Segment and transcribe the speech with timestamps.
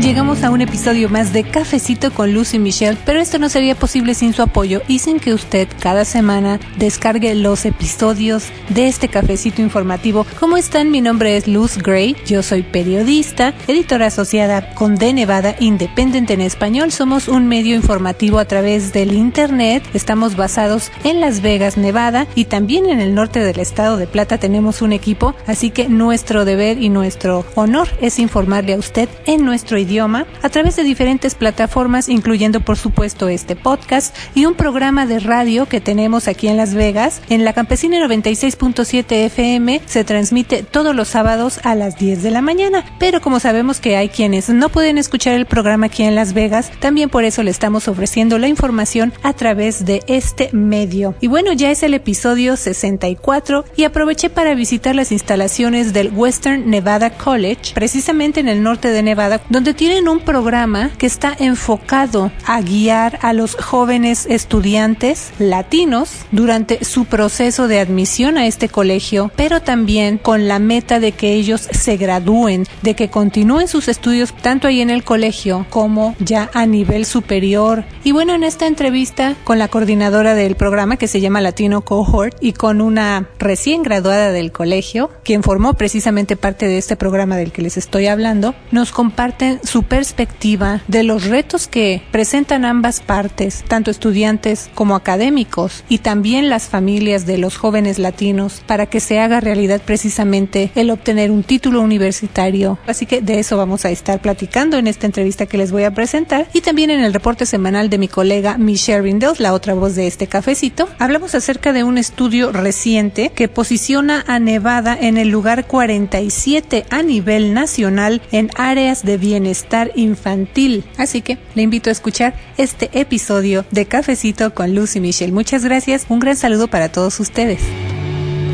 [0.00, 3.74] Llegamos a un episodio más de Cafecito con Luz y Michelle, pero esto no sería
[3.74, 9.08] posible sin su apoyo y sin que usted cada semana descargue los episodios de este
[9.08, 10.24] cafecito informativo.
[10.38, 10.92] ¿Cómo están?
[10.92, 16.42] Mi nombre es Luz Gray, yo soy periodista, editora asociada con The Nevada Independent en
[16.42, 16.92] español.
[16.92, 19.82] Somos un medio informativo a través del internet.
[19.94, 24.38] Estamos basados en Las Vegas, Nevada y también en el norte del estado de Plata
[24.38, 29.44] tenemos un equipo, así que nuestro deber y nuestro honor es informarle a usted en
[29.44, 34.54] nuestro idioma idioma a través de diferentes plataformas, incluyendo por supuesto este podcast y un
[34.54, 37.22] programa de radio que tenemos aquí en Las Vegas.
[37.30, 42.42] En la Campesina 96.7 FM se transmite todos los sábados a las 10 de la
[42.42, 46.34] mañana, pero como sabemos que hay quienes no pueden escuchar el programa aquí en Las
[46.34, 51.14] Vegas, también por eso le estamos ofreciendo la información a través de este medio.
[51.20, 56.68] Y bueno, ya es el episodio 64 y aproveché para visitar las instalaciones del Western
[56.68, 62.32] Nevada College, precisamente en el norte de Nevada, donde tienen un programa que está enfocado
[62.44, 69.30] a guiar a los jóvenes estudiantes latinos durante su proceso de admisión a este colegio,
[69.36, 74.34] pero también con la meta de que ellos se gradúen, de que continúen sus estudios
[74.34, 77.84] tanto ahí en el colegio como ya a nivel superior.
[78.02, 82.36] Y bueno, en esta entrevista con la coordinadora del programa que se llama Latino Cohort
[82.40, 87.52] y con una recién graduada del colegio, quien formó precisamente parte de este programa del
[87.52, 93.62] que les estoy hablando, nos comparten su perspectiva de los retos que presentan ambas partes,
[93.68, 99.20] tanto estudiantes como académicos, y también las familias de los jóvenes latinos, para que se
[99.20, 102.78] haga realidad precisamente el obtener un título universitario.
[102.86, 105.92] Así que de eso vamos a estar platicando en esta entrevista que les voy a
[105.92, 109.94] presentar y también en el reporte semanal de mi colega Michelle Rindels, la otra voz
[109.94, 110.88] de este cafecito.
[110.98, 117.02] Hablamos acerca de un estudio reciente que posiciona a Nevada en el lugar 47 a
[117.02, 120.84] nivel nacional en áreas de bienestar estar infantil.
[120.96, 125.32] Así que le invito a escuchar este episodio de Cafecito con Lucy Michelle.
[125.32, 127.60] Muchas gracias, un gran saludo para todos ustedes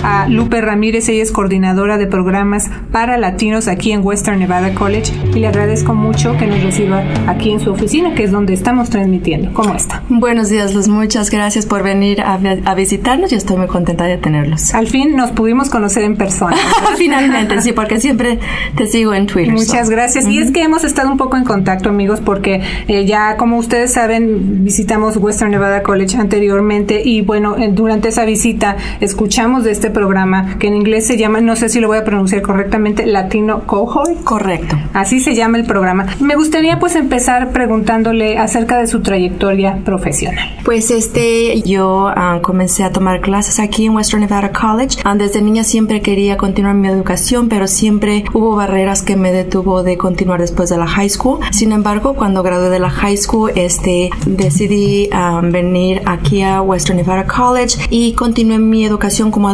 [0.04, 5.12] a Lupe Ramírez, ella es coordinadora de programas para latinos aquí en Western Nevada College
[5.34, 8.90] y le agradezco mucho que nos reciba aquí en su oficina, que es donde estamos
[8.90, 9.52] transmitiendo.
[9.54, 10.02] ¿Cómo está?
[10.10, 10.88] Buenos días, Luz.
[10.88, 13.30] Muchas gracias por venir a, visitarnos.
[13.30, 14.74] Yo estoy muy contenta de tenerlos.
[14.74, 16.56] Al fin nos pudimos conocer en persona.
[16.96, 18.38] Finalmente, sí, porque siempre
[18.76, 19.54] te sigo en Twitter.
[19.54, 20.28] Muchas gracias.
[20.28, 23.92] Y es que hemos estado un poco en contacto, amigos, porque eh, ya, como ustedes
[23.92, 30.58] saben, visitamos Western Nevada College anteriormente y bueno, durante esa visita escuchamos de este programa
[30.58, 34.22] que en inglés se llama, no sé si lo voy a pronunciar correctamente, Latino Cohort.
[34.24, 34.76] Correcto.
[34.92, 36.06] Así se llama el programa.
[36.20, 40.58] Me gustaría pues empezar preguntándole acerca de su trayectoria profesional.
[40.64, 44.98] Pues este, yo ah, comencé a tomar clases aquí en Western Nevada College.
[45.04, 49.82] Ah, desde niña siempre quería continuar mi educación, pero siempre hubo barreras que me detuvo
[49.82, 51.40] de continuar después de la high school.
[51.52, 56.98] Sin embargo, cuando gradué de la high school, este, decidí ah, venir aquí a Western
[56.98, 59.48] Nevada College y continué mi educación como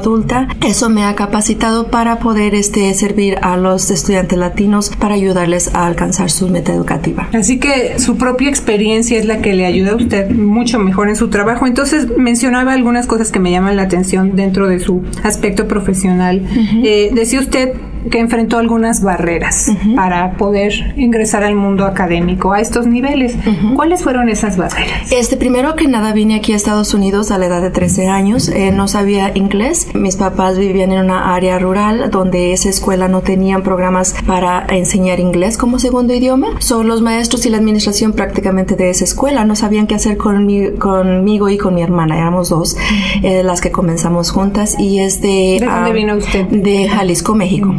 [0.67, 5.87] eso me ha capacitado para poder este, servir a los estudiantes latinos para ayudarles a
[5.87, 7.29] alcanzar su meta educativa.
[7.33, 11.17] Así que su propia experiencia es la que le ayuda a usted mucho mejor en
[11.17, 11.67] su trabajo.
[11.67, 16.47] Entonces mencionaba algunas cosas que me llaman la atención dentro de su aspecto profesional.
[16.83, 17.73] Eh, decía usted
[18.11, 23.37] que enfrentó algunas barreras para poder ingresar al mundo académico a estos niveles.
[23.75, 25.13] ¿Cuáles fueron esas barreras?
[25.13, 28.49] Este, primero que nada vine aquí a Estados Unidos a la edad de 13 años,
[28.49, 33.21] eh, no sabía inglés, mis papás vivían en una área rural donde esa escuela no
[33.21, 38.77] tenían programas para enseñar inglés como segundo idioma, son los maestros y la administración prácticamente
[38.77, 39.45] de esa escuela.
[39.45, 42.77] No sabían qué hacer conmigo y con mi hermana, éramos dos,
[43.23, 44.77] eh, las que comenzamos juntas.
[44.79, 45.59] Y es de...
[45.61, 46.47] ¿De dónde vino usted?
[46.47, 47.75] De Jalisco, México.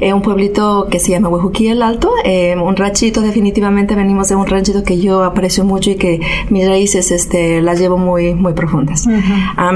[0.00, 4.36] Eh, un pueblito que se llama Huejuquí el Alto, eh, un ranchito, definitivamente venimos de
[4.36, 6.20] un ranchito que yo aprecio mucho y que
[6.50, 9.06] mis raíces este, las llevo muy, muy profundas.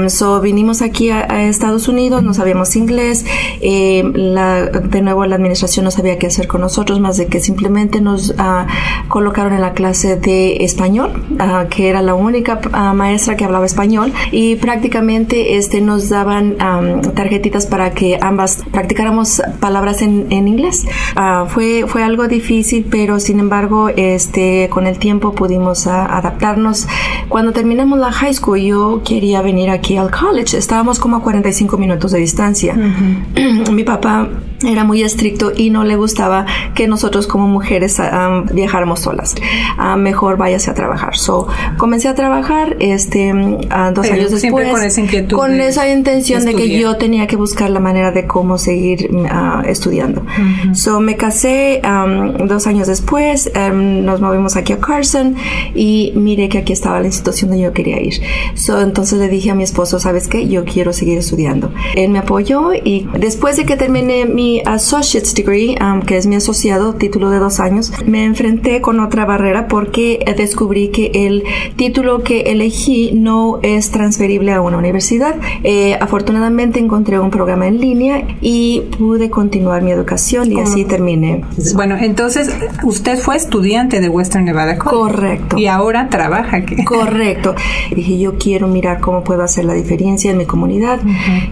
[0.07, 3.25] so vinimos aquí a, Estados Unidos, no sabíamos inglés,
[3.61, 7.39] eh, la, de nuevo la administración no sabía qué hacer con nosotros, más de que
[7.39, 8.67] simplemente nos ah,
[9.07, 13.65] colocaron en la clase de español, ah, que era la única ah, maestra que hablaba
[13.65, 14.13] español.
[14.31, 16.55] Y prácticamente este, nos daban
[17.15, 20.85] tarjetitas para que ambas practicáramos palabras en, en inglés.
[21.15, 26.87] Ah, fue, fue algo difícil, pero sin embargo, este, con el tiempo pudimos adaptarnos.
[27.29, 30.57] Cuando terminamos la high school, yo quería venir aquí al college.
[30.57, 32.75] Estábamos como a 45 minutos de distancia.
[33.71, 34.29] Mi papá
[34.65, 39.35] era muy estricto y no le gustaba que nosotros como mujeres um, viajáramos solas.
[39.77, 41.17] Uh, mejor váyase a trabajar.
[41.17, 41.47] So,
[41.77, 44.69] comencé a trabajar este, uh, dos años después.
[44.69, 45.37] con esa inquietud.
[45.37, 49.09] Con esa intención de, que yo tenía que buscar la manera de cómo seguir
[49.65, 50.25] estudiando.
[50.73, 55.35] So, me casé um, dos años después, um, nos movimos aquí a Carson
[55.75, 58.21] y miré que aquí estaba la institución donde yo quería ir.
[58.55, 60.47] So, entonces le dije a mi esposo, ¿sabes qué?
[60.47, 61.71] Yo quiero seguir estudiando.
[61.95, 66.35] Él me apoyó y después de que terminé mi associate's degree, um, que es mi
[66.35, 71.43] asociado, título de dos años, me enfrenté con otra barrera porque descubrí que el
[71.75, 75.35] título que elegí no es transferible a una universidad.
[75.63, 81.43] Eh, afortunadamente encontré un programa en línea y pude continuar mi educación y así terminé.
[81.75, 82.49] Bueno, entonces
[82.83, 85.13] usted fue estudiante de Western Nevada College.
[85.13, 85.57] Correcto.
[85.57, 86.83] Y ahora trabaja aquí.
[86.83, 87.55] Correcto.
[87.95, 90.99] Dije, yo quiero mirar cómo puedo hacer la diferencia en mi comunidad.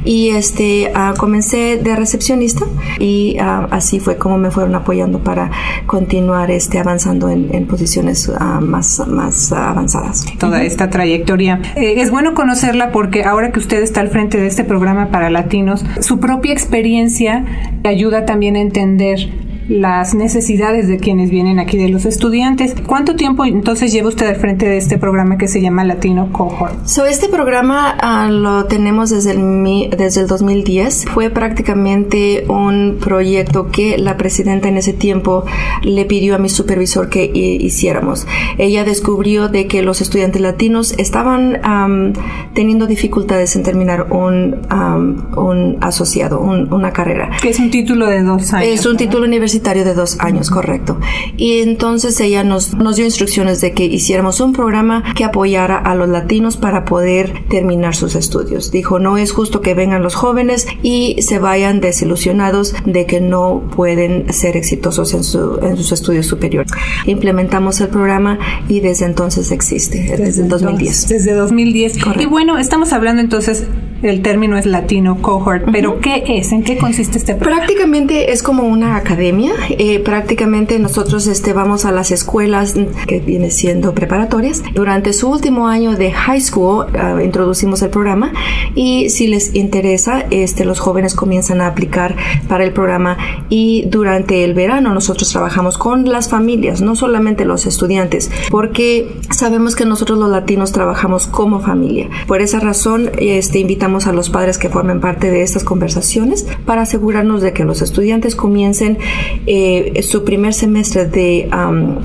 [0.04, 2.66] Y este, uh, comencé de recepcionista
[3.00, 5.52] y uh, así fue como me fueron apoyando para
[5.86, 10.26] continuar este, avanzando en, en posiciones uh, más, más avanzadas.
[10.38, 11.62] Toda esta trayectoria.
[11.76, 15.30] Eh, es bueno conocerla porque ahora que usted está al frente de este programa para
[15.30, 17.46] latinos, su propia experiencia
[17.84, 19.30] ayuda también a entender
[19.68, 22.76] las necesidades de quienes vienen aquí, de los estudiantes.
[22.86, 26.86] ¿Cuánto tiempo entonces lleva usted al frente de este programa que se llama Latino Cohort?
[26.86, 31.06] So, este programa uh, lo tenemos desde el, desde el 2010.
[31.14, 35.46] Fue prácticamente un proyecto que la presidenta en ese tiempo
[35.84, 38.28] le pidió a mi supervisor que hiciéramos.
[38.58, 42.14] Ella descubrió de que los estudiantes latinos estaban um,
[42.54, 47.30] teniendo dificultades en terminar un, um, un asociado, una carrera.
[47.42, 48.68] Que es un título de dos años.
[48.68, 51.00] Es un título universitario de dos años, correcto.
[51.38, 55.96] Y entonces ella nos, nos dio instrucciones de que hiciéramos un programa que apoyara a
[55.96, 58.72] los latinos para poder terminar sus estudios.
[58.72, 63.64] Dijo, no es justo que vengan los jóvenes y se vayan desilusionados de que no
[63.76, 66.72] pueden ser exitosos en, su, en sus estudios superiores.
[67.06, 71.08] Implementamos el programa y desde entonces existe, desde, el 2010.
[71.08, 71.98] Desde 2010.
[72.00, 72.24] Correcto.
[72.24, 73.66] Y bueno, estamos hablando entonces
[74.04, 76.52] el término es latino cohort, pero ¿qué es?
[76.52, 77.66] ¿En qué consiste este programa?
[77.66, 79.54] Prácticamente es como una academia.
[79.70, 82.76] Eh, prácticamente nosotros este, vamos a las escuelas
[83.08, 84.64] que viene siendo preparatorias.
[84.74, 88.34] Durante su último año de high school uh, introducimos el programa
[88.76, 92.16] y si les interesa, este, los jóvenes comienzan a aplicar
[92.48, 93.18] para el programa
[93.50, 99.76] y durante el verano nosotros trabajamos con las familias, no solamente los estudiantes, porque sabemos
[99.76, 102.10] que nosotros los latinos trabajamos como familia.
[102.28, 106.84] Por esa razón, este, invitamos a los padres que formen parte de estas conversaciones para
[106.84, 108.98] asegurarnos de que los estudiantes comiencen
[109.46, 111.50] eh, su primer semestre de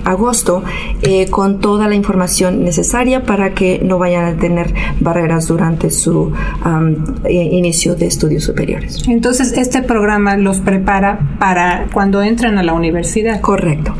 [0.04, 0.62] agosto
[1.02, 6.32] eh, con toda la información necesaria para que no vayan a tener barreras durante su
[7.28, 9.06] inicio de estudios superiores.
[9.08, 13.40] Entonces, este programa los prepara para cuando entran a la universidad.
[13.40, 13.94] Correcto.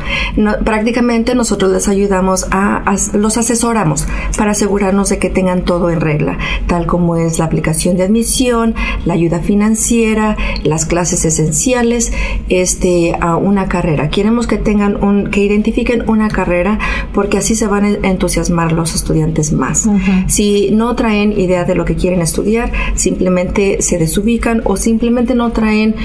[0.63, 4.05] prácticamente nosotros les ayudamos a, a, los asesoramos
[4.37, 6.37] para asegurarnos de que tengan todo en regla,
[6.67, 8.75] tal como es la aplicación de admisión,
[9.05, 12.11] la ayuda financiera, las clases esenciales,
[12.49, 14.09] este, a una carrera.
[14.09, 16.79] Queremos que tengan un, que identifiquen una carrera
[17.13, 19.87] porque así se van a entusiasmar los estudiantes más.
[20.27, 25.51] Si no traen idea de lo que quieren estudiar, simplemente se desubican o simplemente no
[25.51, 25.95] traen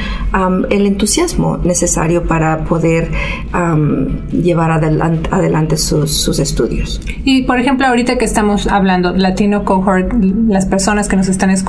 [0.71, 3.11] el entusiasmo necesario para poder
[4.33, 7.01] llevar adelante, adelante sus, sus estudios.
[7.25, 10.13] Y por ejemplo, ahorita que estamos hablando Latino Cohort,
[10.49, 11.62] las personas que nos están escuchando,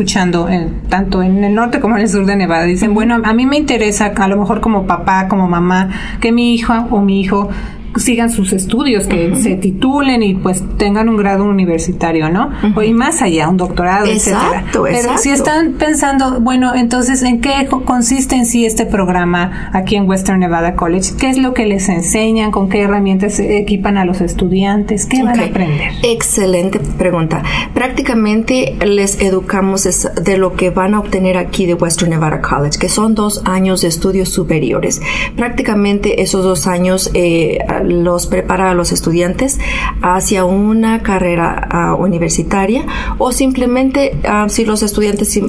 [0.90, 3.58] tanto en el norte como en el sur de Nevada, dicen, bueno, a mí me
[3.58, 7.50] interesa, a lo mejor como papá, como mamá, que mi hija o mi hijo
[7.98, 12.50] sigan sus estudios, que se titulen y pues tengan un grado universitario, ¿no?
[12.76, 15.14] O y más allá, un doctorado, exacto, etcétera.
[15.14, 20.08] Pero si están pensando, bueno, entonces, ¿en qué consiste en sí este programa aquí en
[20.08, 21.12] Western Nevada College?
[21.20, 22.52] ¿Qué es lo que les enseñan?
[22.52, 25.06] ¿Con qué herramientas equipan a los estudiantes?
[25.06, 25.92] ¿Qué van a aprender?
[26.04, 27.44] Excelente pregunta.
[27.74, 32.90] Prácticamente les educamos de lo que van a obtener aquí de Western Nevada College, que
[32.90, 35.02] son dos años de estudios superiores.
[35.36, 39.60] Prácticamente esos dos años eh, los prepara a los estudiantes
[40.02, 42.86] hacia una carrera uh, universitaria
[43.18, 45.40] o simplemente uh, si los estudiantes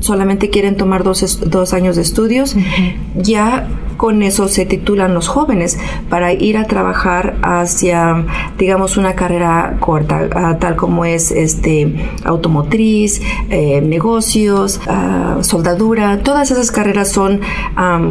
[0.00, 3.22] solamente quieren tomar dos, dos años de estudios, uh -huh.
[3.22, 8.24] ya con eso se titulan los jóvenes para ir a trabajar hacia,
[8.58, 13.20] digamos, una carrera corta, ah, tal como es este automotriz,
[13.50, 16.18] eh, negocios, ah, soldadura.
[16.18, 17.40] Todas esas carreras son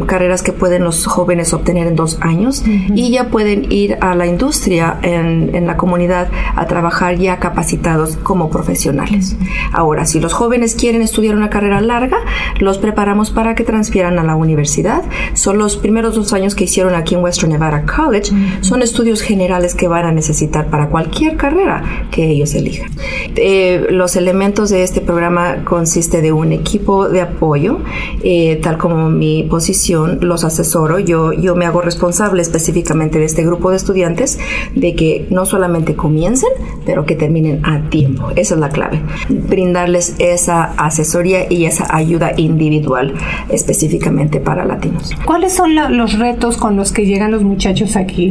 [0.06, 4.26] carreras que pueden los jóvenes obtener en dos años y ya pueden ir a la
[4.26, 9.36] industria en, en, la comunidad a trabajar ya capacitados como profesionales.
[9.72, 12.18] Ahora, si los jóvenes quieren estudiar una carrera larga,
[12.58, 15.02] los preparamos para que transfieran a la universidad.
[15.34, 18.32] Son los primeros dos años que hicieron aquí en Western Nevada College.
[18.60, 22.90] Son estudios generales que van a necesitar para cualquier carrera que ellos elijan.
[23.36, 27.78] Eh, los elementos de este programa consiste de un equipo de apoyo,
[28.22, 30.98] eh, tal como mi posición los asesoro.
[30.98, 34.38] Yo, yo me hago responsable específicamente de este grupo de estudiantes
[34.74, 36.50] de que no solamente comiencen,
[36.84, 38.30] pero que terminen a tiempo.
[38.36, 39.00] Esa es la clave.
[39.28, 43.14] Brindarles esa asesoría y esa ayuda individual
[43.48, 45.12] específicamente para latinos.
[45.24, 48.30] ¿Cuáles son los retos con los que llegan los muchachos aquí?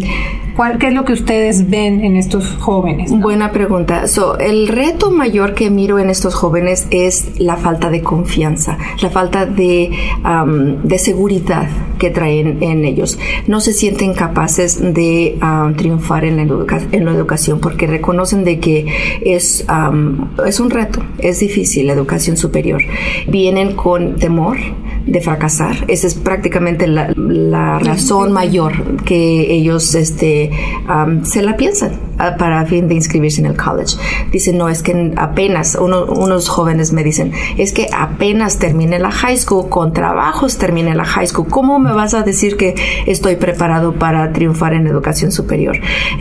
[0.80, 3.12] ¿Qué es lo que ustedes ven en estos jóvenes?
[3.12, 4.04] Buena pregunta.
[4.40, 9.48] el reto mayor que miro en estos jóvenes es la falta de confianza, la falta
[9.48, 9.92] de,
[10.84, 13.18] de seguridad que traen en ellos.
[13.48, 15.40] No se sienten capaces de
[15.76, 16.44] triunfar en la,
[16.92, 18.86] en la, educación porque reconocen de que
[19.22, 19.66] es,
[20.46, 22.82] es un reto, es difícil la educación superior.
[23.28, 24.58] Vienen con temor
[25.06, 25.86] de fracasar.
[25.88, 30.52] Esa es prácticamente la, la razón mayor que ellos este,
[31.24, 33.98] se la piensan para fin de inscribirse en el college.
[34.32, 39.38] Dicen, no, es que apenas, unos jóvenes me dicen, es que apenas terminé la high
[39.38, 43.94] school, con trabajos terminé la high school, ¿cómo me vas a decir que estoy preparado
[43.94, 45.78] para triunfar en educación superior?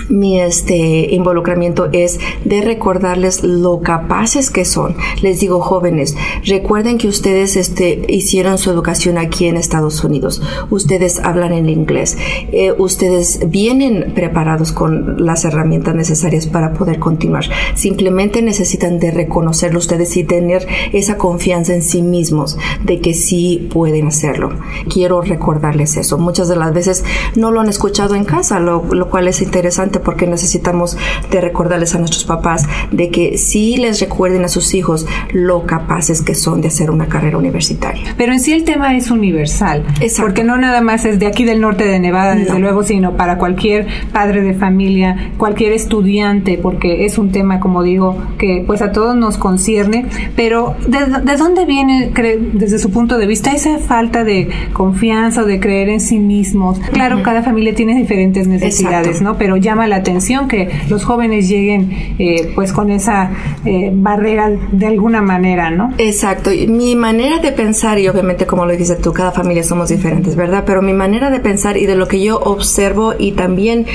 [0.09, 4.97] Mi este, involucramiento es de recordarles lo capaces que son.
[5.21, 10.43] Les digo, jóvenes, recuerden que ustedes este, hicieron su educación aquí en Estados Unidos.
[10.71, 12.17] Ustedes hablan en inglés.
[12.53, 17.45] Eh, ustedes vienen preparados con las herramientas necesarias para poder continuar.
[17.75, 23.69] Simplemente necesitan de reconocerlo ustedes y tener esa confianza en sí mismos de que sí
[23.73, 24.51] pueden hacerlo.
[24.93, 26.19] Quiero recordarles eso.
[26.19, 27.05] Muchas de las veces
[27.37, 30.97] no lo han escuchado en casa, lo, lo cual es interesante porque necesitamos
[31.31, 36.23] de recordarles a nuestros papás de que sí les recuerden a sus hijos lo capaces
[36.23, 38.15] que son de hacer una carrera universitaria.
[38.17, 39.85] Pero en sí el tema es universal,
[40.19, 43.39] porque no nada más es de aquí del norte de Nevada, desde luego, sino para
[43.39, 48.93] cualquier padre de familia, cualquier estudiante, porque es un tema, como digo, que pues a
[48.93, 52.12] todos nos concierne, pero ¿de, dónde viene,
[52.52, 56.79] desde su punto de vista, esa falta de confianza o de creer en sí mismos?
[56.93, 59.37] Claro, cada familia tiene diferentes necesidades, ¿no?
[59.38, 63.31] Pero llama la atención que los jóvenes lleguen eh, pues con esa
[63.64, 65.93] eh, barrera de alguna manera, ¿no?
[65.99, 66.50] Exacto.
[66.69, 70.64] Mi manera de pensar, y obviamente como lo dices tú, cada familia somos diferentes, ¿verdad?
[70.67, 73.87] Pero mi manera de pensar y de lo que yo observo y también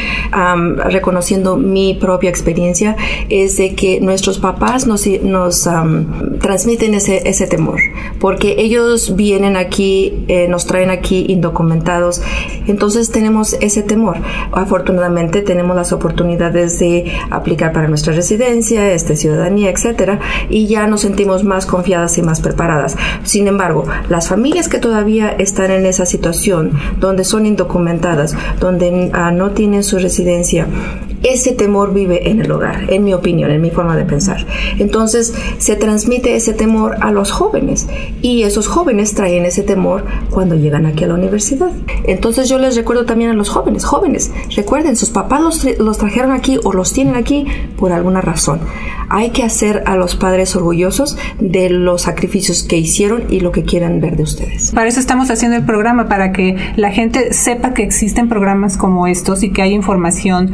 [0.86, 2.96] reconociendo mi propia experiencia
[3.30, 5.70] es de que nuestros papás nos, nos
[6.42, 7.80] transmiten ese, ese temor,
[8.20, 12.22] porque ellos vienen aquí, eh, nos traen aquí indocumentados,
[12.68, 14.18] entonces tenemos ese temor.
[14.52, 20.20] Afortunadamente tenemos las oportunidades de aplicar para nuestra residencia, este, ciudadanía, etcétera,
[20.50, 22.96] y ya nos sentimos más confiadas y más preparadas.
[23.24, 29.32] Sin embargo, las familias que todavía están en esa situación, donde son indocumentadas, donde ah,
[29.32, 30.68] no tienen su residencia,
[31.28, 34.46] ese temor vive en el hogar, en mi opinión, en mi forma de pensar.
[34.78, 37.88] Entonces se transmite ese temor a los jóvenes
[38.22, 41.72] y esos jóvenes traen ese temor cuando llegan aquí a la universidad.
[42.06, 46.32] Entonces yo les recuerdo también a los jóvenes, jóvenes, recuerden, sus papás los, los trajeron
[46.32, 47.46] aquí o los tienen aquí
[47.78, 48.60] por alguna razón.
[49.10, 53.64] Hay que hacer a los padres orgullosos de los sacrificios que hicieron y lo que
[53.64, 54.72] quieran ver de ustedes.
[54.72, 59.08] Para eso estamos haciendo el programa, para que la gente sepa que existen programas como
[59.08, 60.52] estos y que hay información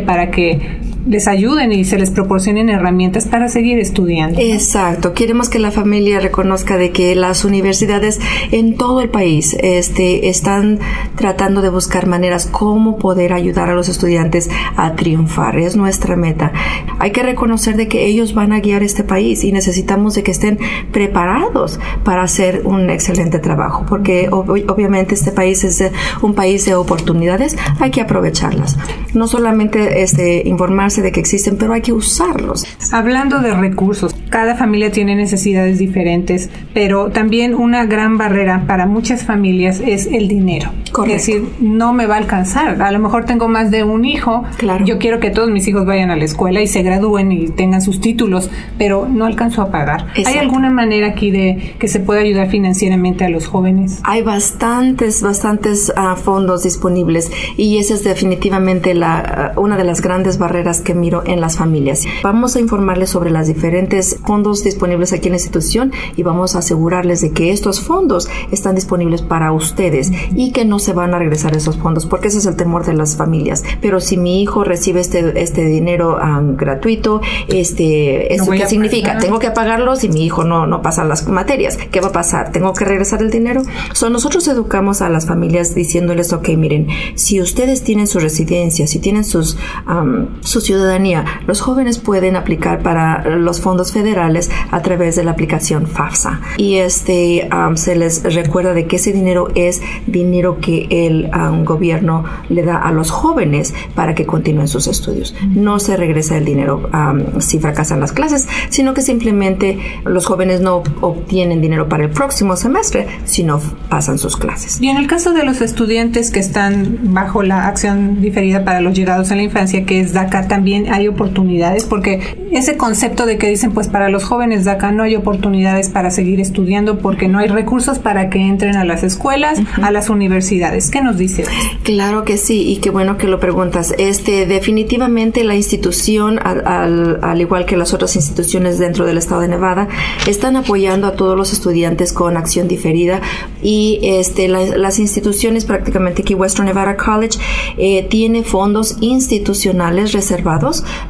[0.00, 0.60] para que
[1.06, 4.40] les ayuden y se les proporcionen herramientas para seguir estudiando.
[4.40, 5.12] Exacto.
[5.12, 8.20] Queremos que la familia reconozca de que las universidades
[8.52, 10.78] en todo el país este, están
[11.16, 15.58] tratando de buscar maneras cómo poder ayudar a los estudiantes a triunfar.
[15.58, 16.52] Es nuestra meta.
[16.98, 20.30] Hay que reconocer de que ellos van a guiar este país y necesitamos de que
[20.30, 20.58] estén
[20.92, 25.84] preparados para hacer un excelente trabajo, porque obviamente este país es
[26.22, 27.56] un país de oportunidades.
[27.78, 28.78] Hay que aprovecharlas.
[29.12, 32.64] No solamente este, informarse de que existen, pero hay que usarlos.
[32.92, 39.24] Hablando de recursos, cada familia tiene necesidades diferentes, pero también una gran barrera para muchas
[39.24, 40.70] familias es el dinero.
[40.92, 41.16] Correcto.
[41.16, 42.80] Es decir, no me va a alcanzar.
[42.80, 44.44] A lo mejor tengo más de un hijo.
[44.56, 44.84] Claro.
[44.84, 47.82] Yo quiero que todos mis hijos vayan a la escuela y se gradúen y tengan
[47.82, 50.06] sus títulos, pero no alcanzo a pagar.
[50.14, 50.40] ¿Hay Exacto.
[50.40, 54.00] alguna manera aquí de que se pueda ayudar financieramente a los jóvenes?
[54.04, 60.00] Hay bastantes, bastantes ah, fondos disponibles y esa es definitivamente la, ah, una de las
[60.00, 62.04] grandes barreras que miro en las familias.
[62.22, 66.60] Vamos a informarles sobre los diferentes fondos disponibles aquí en la institución y vamos a
[66.60, 71.18] asegurarles de que estos fondos están disponibles para ustedes y que no se van a
[71.18, 73.64] regresar esos fondos porque ese es el temor de las familias.
[73.80, 79.08] Pero si mi hijo recibe este, este dinero ah, gratuito, este, ¿eso voy qué significa?
[79.08, 79.22] pagar.
[79.22, 81.76] Tengo que pagarlo si mi hijo no, no pasa las materias.
[81.76, 82.52] ¿Qué va a pasar?
[82.52, 83.62] ¿Tengo que regresar el dinero?
[83.92, 88.98] So, nosotros educamos a las familias diciéndoles, ok, miren, si ustedes tienen su residencia, si
[88.98, 95.14] tienen sus, am, su ciudadanía, los jóvenes pueden aplicar para los fondos federales a través
[95.14, 96.40] de la aplicación FAFSA.
[96.56, 101.64] Y este am, se les recuerda de que ese dinero es dinero que el am,
[101.64, 105.34] gobierno le da a los jóvenes para que continúen sus estudios.
[105.48, 110.60] No se regresa el dinero am, si fracasan las clases, sino que simplemente los jóvenes
[110.60, 114.80] no obtienen dinero para el próximo semestre, sino pasan sus clases.
[114.80, 118.94] Y en el caso de los estudiantes que están bajo la acción diferida para los
[118.94, 122.20] llegados en la infancia, que es DACA, también hay oportunidades, porque
[122.52, 126.38] ese concepto de que dicen, pues para los jóvenes DACA no hay oportunidades para seguir
[126.40, 130.92] estudiando porque no hay recursos para que entren a las escuelas, a las universidades.
[130.92, 131.42] ¿Qué nos dice?
[131.82, 133.94] Claro que sí, y qué bueno que lo preguntas.
[133.98, 139.40] Este, definitivamente la institución, al, al- al igual que las otras instituciones dentro del estado
[139.40, 139.88] de Nevada,
[140.28, 143.20] están apoyando a todos los estudiantes con acción diferida
[143.60, 147.40] y este, la- las instituciones, prácticamente aquí Western Nevada College,
[147.76, 150.43] eh, tiene fondos institucionales reservados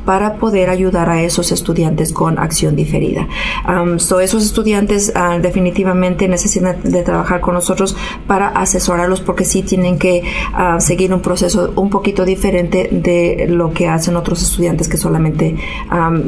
[0.05, 3.29] para poder ayudar a esos estudiantes con acción diferida.
[3.69, 9.63] Um, so esos estudiantes ah, definitivamente necesitan de trabajar con nosotros para asesorarlos porque sí
[9.63, 10.23] tienen que
[10.53, 15.57] ah, seguir un proceso un poquito diferente de lo que hacen otros estudiantes que solamente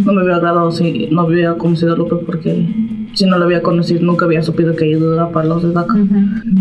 [0.06, 2.65] No me hubiera agradado si no hubiera conocido a Lupe porque
[3.13, 5.95] si no lo había conocido nunca había supido que ayuda para los de DACA.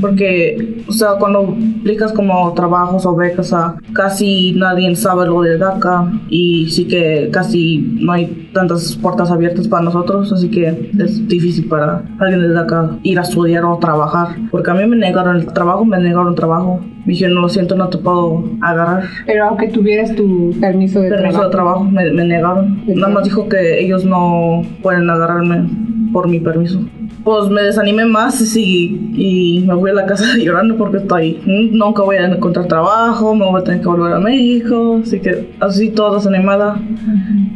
[0.00, 5.58] Porque, o sea, cuando aplicas como trabajos o becas, a casi nadie sabe lo de
[5.58, 11.28] DACA y sí que casi no hay tantas puertas abiertas para nosotros, así que es
[11.28, 14.36] difícil para alguien de DACA ir a estudiar o trabajar.
[14.50, 16.80] Porque a mí me negaron el trabajo, me negaron trabajo.
[17.04, 19.04] Me dijeron, lo siento, no te puedo agarrar.
[19.26, 22.82] Pero aunque tuvieras tu permiso de Permiso de trabajo, me, me negaron.
[22.86, 25.68] Nada más dijo que ellos no pueden agarrarme
[26.12, 26.80] por mi permiso.
[27.24, 31.38] Pues me desanimé más y, y me fui a la casa llorando porque estoy.
[31.44, 35.00] "Mm, Nunca voy a encontrar trabajo, me voy a tener que volver a México.
[35.02, 36.80] Así que así toda desanimada.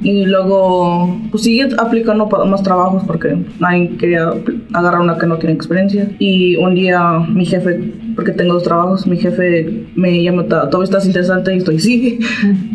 [0.03, 4.31] Y luego, pues sigue aplicando para más trabajos porque nadie quería
[4.73, 6.11] agarrar una que no tiene experiencia.
[6.19, 10.85] Y un día mi jefe, porque tengo dos trabajos, mi jefe me llama, "Ta- ¿todavía
[10.85, 11.55] estás interesante?
[11.55, 12.19] Y estoy, sí.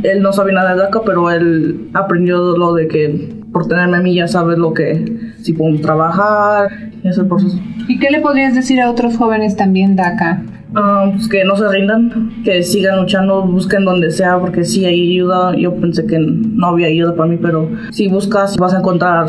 [0.03, 4.01] Él no sabía nada de DACA, pero él aprendió lo de que por tenerme a
[4.01, 6.69] mí ya sabes lo que, si puedo trabajar,
[7.03, 7.57] y ese proceso.
[7.87, 10.43] ¿Y qué le podrías decir a otros jóvenes también de acá?
[10.75, 15.13] Ah, pues que no se rindan, que sigan luchando, busquen donde sea, porque sí hay
[15.13, 15.55] ayuda.
[15.55, 19.27] Yo pensé que no había ayuda para mí, pero si buscas vas a encontrar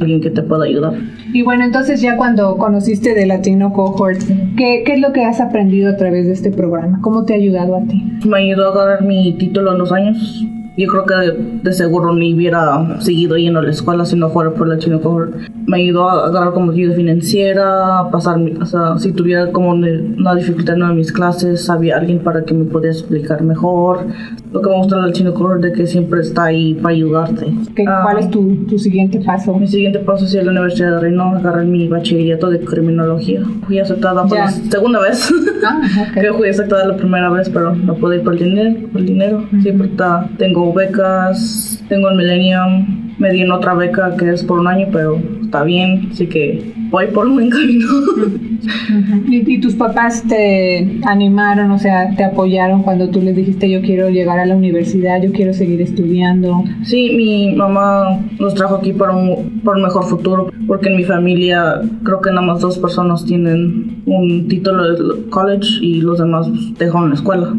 [0.00, 0.94] alguien que te pueda ayudar.
[1.32, 4.20] Y bueno, entonces ya cuando conociste de Latino Cohort,
[4.56, 6.98] ¿qué, ¿qué, es lo que has aprendido a través de este programa?
[7.02, 8.02] ¿Cómo te ha ayudado a ti?
[8.26, 10.44] Me ayudó a ganar mi título en dos años
[10.80, 11.14] yo creo que
[11.62, 15.00] de, seguro ni hubiera seguido yendo a la escuela si no fuera por la Chino
[15.00, 15.34] Cohort.
[15.66, 20.34] Me ayudó a agarrar como ayuda financiera, a pasar, o sea, si tuviera como una
[20.34, 24.06] dificultad en una de mis clases, había alguien para que me pudiera explicar mejor.
[24.52, 27.46] Lo que me gusta del Chino Cohort de que siempre está ahí para ayudarte.
[27.76, 29.54] ¿Cuál es tu, tu, siguiente paso?
[29.54, 33.42] Mi siguiente paso es ir a la Universidad de Reino, agarrar mi bachillerato de criminología.
[33.66, 35.30] Fui aceptada por la segunda vez.
[35.64, 36.22] Ah, okay.
[36.22, 38.88] que fui aceptada la primera vez, pero no pude ir por el dinero.
[38.92, 39.44] Por el dinero.
[39.62, 39.90] Sí, porque
[40.38, 45.20] tengo becas, tengo el Millennium, me dieron otra beca que es por un año, pero
[45.42, 47.86] está bien, así que voy por un buen camino.
[49.28, 54.08] ¿Y, tus papás te animaron, o sea, te apoyaron cuando tú les dijiste yo quiero
[54.08, 56.64] llegar a la universidad, yo quiero seguir estudiando?
[56.82, 61.04] Sí, mi mamá nos trajo aquí para un, por un mejor futuro, porque en mi
[61.04, 66.48] familia creo que nada más dos personas tienen un título de college y los demás
[66.48, 67.54] pues, dejaron la escuela.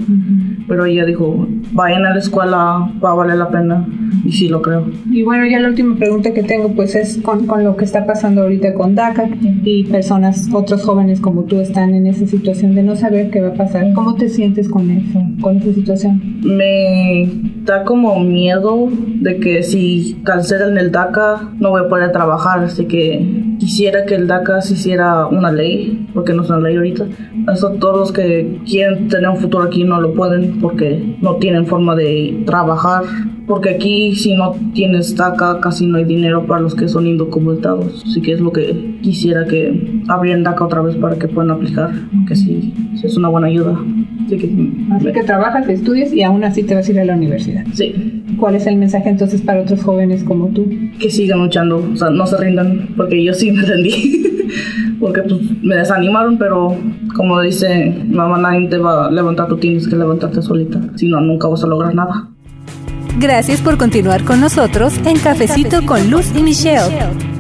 [0.72, 3.86] Pero ella dijo, vayan a la escuela, va a valer la pena.
[4.24, 4.86] Y sí lo creo.
[5.12, 8.06] Y bueno, ya la última pregunta que tengo pues es con, con lo que está
[8.06, 9.30] pasando ahorita con DACA
[9.66, 13.50] y personas, otros jóvenes como tú están en esa situación de no saber qué va
[13.50, 13.92] a pasar.
[13.94, 16.40] ¿Cómo te sientes con eso, con esa situación?
[16.42, 17.30] Me
[17.66, 18.88] da como miedo
[19.22, 24.16] de que si cancelan el DACA no voy a poder trabajar, así que quisiera que
[24.16, 27.06] el DACA se hiciera una ley, porque no es una ley ahorita.
[27.52, 31.66] Eso todos los que quieren tener un futuro aquí no lo pueden porque no tienen
[31.66, 33.04] forma de trabajar.
[33.48, 38.04] Porque aquí si no tienes DACA casi no hay dinero para los que son indocumentados.
[38.08, 41.92] Así que es lo que quisiera que abrieran DACA otra vez para que puedan aplicar,
[42.28, 43.78] que sí, es una buena ayuda.
[44.26, 47.16] Así que, así que trabajas, estudias y aún así te vas a ir a la
[47.16, 47.66] universidad.
[47.74, 48.24] Sí.
[48.40, 50.70] ¿Cuál es el mensaje entonces para otros jóvenes como tú?
[51.00, 54.28] Que sigan luchando, o sea, no se rindan, porque yo sí me rendí.
[55.02, 56.78] porque pues, me desanimaron, pero
[57.16, 61.20] como dice mamá, nadie te va a levantar, tú tienes que levantarte solita, si no,
[61.20, 62.30] nunca vas a lograr nada.
[63.20, 67.31] Gracias por continuar con nosotros en Cafecito, con Luz y Michelle.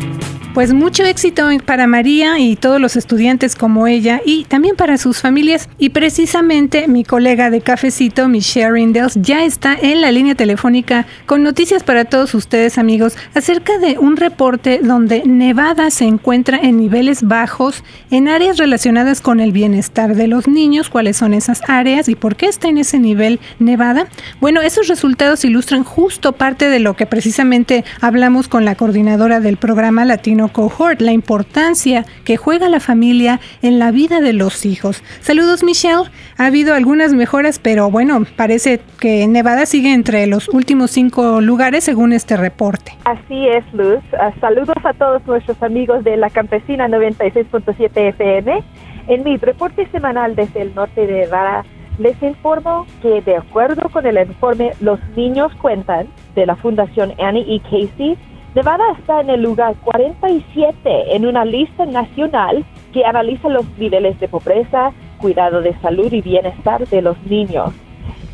[0.54, 5.22] Pues mucho éxito para María y todos los estudiantes como ella y también para sus
[5.22, 5.70] familias.
[5.78, 11.42] Y precisamente mi colega de cafecito, Michelle Rindels, ya está en la línea telefónica con
[11.42, 17.24] noticias para todos ustedes amigos acerca de un reporte donde Nevada se encuentra en niveles
[17.24, 20.90] bajos en áreas relacionadas con el bienestar de los niños.
[20.90, 24.08] ¿Cuáles son esas áreas y por qué está en ese nivel Nevada?
[24.42, 29.56] Bueno, esos resultados ilustran justo parte de lo que precisamente hablamos con la coordinadora del
[29.56, 35.04] programa Latino Cohort, la importancia que juega la familia en la vida de los hijos.
[35.22, 40.92] Saludos Michelle, ha habido algunas mejoras, pero bueno, parece que Nevada sigue entre los últimos
[40.92, 42.94] cinco lugares según este reporte.
[43.06, 44.00] Así es, Luz.
[44.20, 48.64] Ah, saludos a todos nuestros amigos de la Campesina 96.7 FM.
[49.08, 51.66] En mi reporte semanal desde el norte de Nevada,
[51.98, 57.46] les informo que de acuerdo con el informe Los Niños Cuentan de la Fundación Annie
[57.48, 57.60] E.
[57.60, 58.18] Casey,
[58.54, 64.28] Nevada está en el lugar 47 en una lista nacional que analiza los niveles de
[64.28, 67.74] pobreza, cuidado de salud y bienestar de los niños.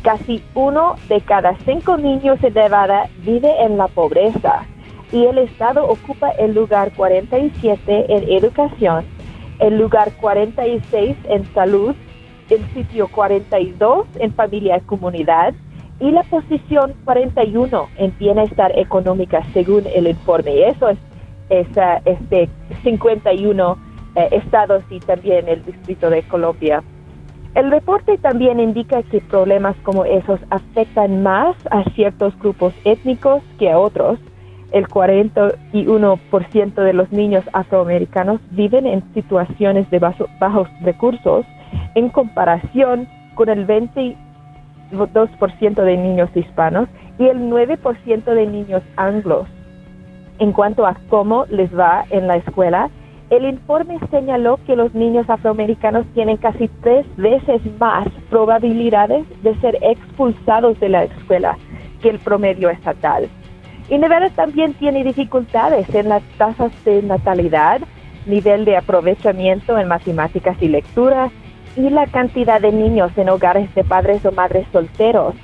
[0.02, 4.66] Casi uno de cada cinco niños en Nevada vive en la pobreza
[5.12, 9.04] y el estado ocupa el lugar 47 en educación,
[9.60, 11.94] el lugar 46 en salud,
[12.50, 15.54] el sitio 42 en familia y comunidad,
[16.00, 20.54] y la posición 41 en bienestar económica según el informe.
[20.56, 20.98] Y eso es,
[21.50, 22.48] este
[22.82, 23.78] 51
[24.14, 26.82] eh, estados y también el Distrito de Colombia.
[27.54, 33.70] El reporte también indica que problemas como esos afectan más a ciertos grupos étnicos que
[33.70, 34.18] a otros.
[34.70, 41.46] El 41% de los niños afroamericanos viven en situaciones de bajos recursos
[41.94, 44.16] en comparación con el 20
[44.92, 49.46] 2% de niños hispanos y el 9% de niños anglos.
[50.38, 52.90] En cuanto a cómo les va en la escuela,
[53.30, 59.76] el informe señaló que los niños afroamericanos tienen casi tres veces más probabilidades de ser
[59.82, 61.58] expulsados de la escuela
[62.00, 63.28] que el promedio estatal.
[63.90, 67.80] Y Nevada también tiene dificultades en las tasas de natalidad,
[68.26, 71.30] nivel de aprovechamiento en matemáticas y lectura,
[71.76, 75.34] y la cantidad de niños en hogares de padres o madres solteros.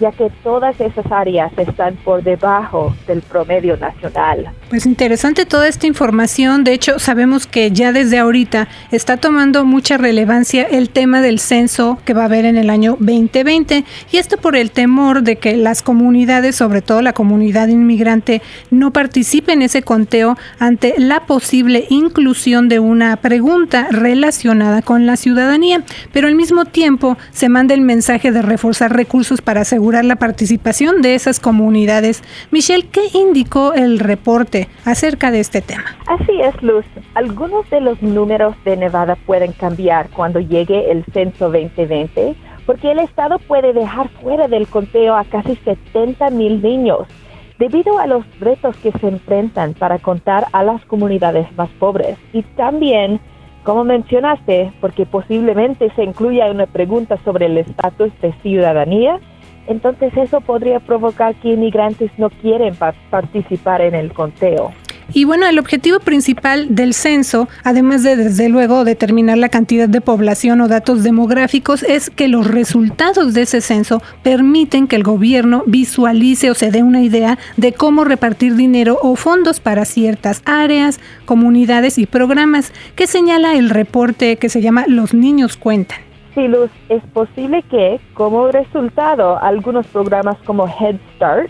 [0.00, 4.50] Ya que todas esas áreas están por debajo del promedio nacional.
[4.70, 6.64] Pues interesante toda esta información.
[6.64, 11.98] De hecho, sabemos que ya desde ahorita está tomando mucha relevancia el tema del censo
[12.04, 15.56] que va a haber en el año 2020 y esto por el temor de que
[15.56, 21.86] las comunidades, sobre todo la comunidad inmigrante, no participe en ese conteo ante la posible
[21.88, 25.82] inclusión de una pregunta relacionada con la ciudadanía.
[26.12, 31.02] Pero al mismo tiempo se manda el mensaje de reforzar recursos para asegurar la participación
[31.02, 32.22] de esas comunidades.
[32.50, 35.84] Michelle, ¿qué indicó el reporte acerca de este tema?
[36.06, 36.86] Así es, Luz.
[37.14, 42.34] Algunos de los números de Nevada pueden cambiar cuando llegue el censo 2020
[42.66, 47.06] porque el Estado puede dejar fuera del conteo a casi 70 mil niños
[47.58, 52.42] debido a los retos que se enfrentan para contar a las comunidades más pobres y
[52.42, 53.20] también,
[53.62, 59.20] como mencionaste, porque posiblemente se incluya una pregunta sobre el estatus de ciudadanía,
[59.66, 62.74] entonces eso podría provocar que inmigrantes no quieren
[63.10, 64.72] participar en el conteo.
[65.12, 70.00] Y bueno, el objetivo principal del censo, además de desde luego determinar la cantidad de
[70.00, 75.62] población o datos demográficos, es que los resultados de ese censo permiten que el gobierno
[75.66, 80.98] visualice o se dé una idea de cómo repartir dinero o fondos para ciertas áreas,
[81.26, 86.03] comunidades y programas que señala el reporte que se llama Los niños cuentan.
[86.36, 91.48] Luz, es posible que como resultado algunos programas como Head Start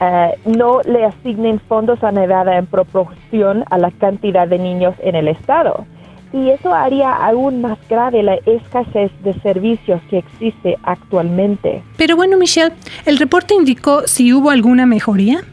[0.00, 5.14] eh, no le asignen fondos a Nevada en proporción a la cantidad de niños en
[5.14, 5.86] el estado.
[6.32, 11.82] Y eso haría aún más grave la escasez de servicios que existe actualmente.
[11.98, 12.72] Pero bueno, Michelle,
[13.04, 15.44] ¿el reporte indicó si hubo alguna mejoría?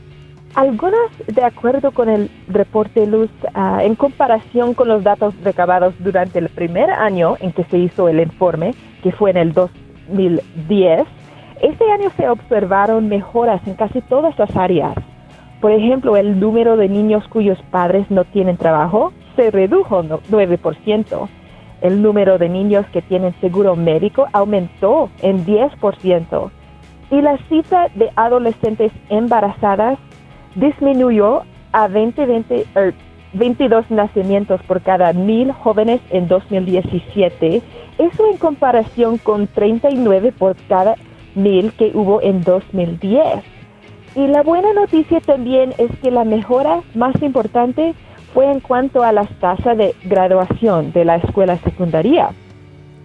[0.56, 6.40] Algunas, de acuerdo con el reporte Luz, ah, en comparación con los datos recabados durante
[6.40, 11.08] el primer año en que se hizo el informe, que fue en el 2010,
[11.62, 14.96] este año se observaron mejoras en casi todas las áreas.
[15.62, 21.30] Por ejemplo, el número de niños cuyos padres no tienen trabajo se redujo 9%.
[21.82, 26.52] El número de niños que tienen seguro médico aumentó en 10%.
[27.12, 29.98] Y la cifra de adolescentes embarazadas
[30.56, 32.26] disminuyó a 20,
[33.34, 37.62] 22 er, nacimientos por cada mil jóvenes en 2017.
[37.98, 40.96] Eso en comparación con 39 por cada
[41.36, 43.44] mil que hubo en 2010.
[44.16, 47.94] Y la buena noticia también es que la mejora más importante
[48.34, 52.30] fue en cuanto a las tasas de graduación de la escuela secundaria.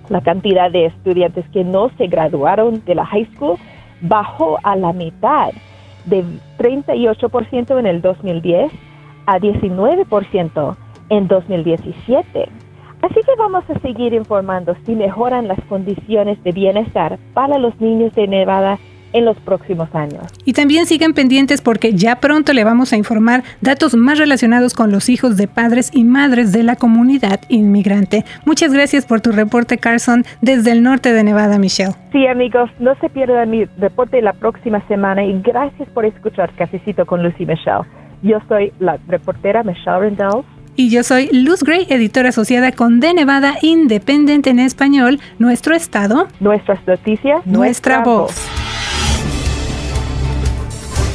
[0.09, 3.57] La cantidad de estudiantes que no se graduaron de la high school
[4.02, 5.50] bajó a la mitad,
[6.07, 6.25] de
[6.59, 8.73] 38% en el 2010
[9.27, 10.77] a 19%
[11.11, 12.49] en 2017.
[13.03, 18.14] Así que vamos a seguir informando si mejoran las condiciones de bienestar para los niños
[18.14, 18.79] de Nevada
[19.14, 20.22] en los próximos años.
[20.44, 24.92] Y también sigan pendientes porque ya pronto le vamos a informar datos más relacionados con
[24.92, 28.24] los hijos de padres y madres de la comunidad inmigrante.
[28.44, 31.94] Muchas gracias por tu reporte, Carson, desde el norte de Nevada, Michelle.
[32.12, 37.07] Sí, amigos, no se pierdan mi reporte la próxima semana y gracias por escuchar Cafecito
[37.07, 37.85] con Lucy Michelle.
[38.22, 40.44] Yo soy la reportera Michelle Rendell
[40.77, 46.27] y yo soy Luz Gray, editora asociada con De Nevada Independent en español, nuestro estado,
[46.40, 48.35] nuestras noticias, nuestra, voz.